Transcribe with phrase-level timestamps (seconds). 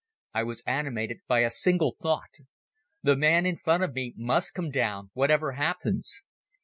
[0.33, 2.33] I was animated by a single thought:
[3.03, 6.23] "The man in front of me must come down, whatever happens."